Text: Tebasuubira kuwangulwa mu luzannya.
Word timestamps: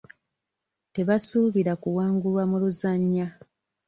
Tebasuubira 0.93 1.73
kuwangulwa 1.81 2.43
mu 2.49 2.57
luzannya. 2.61 3.27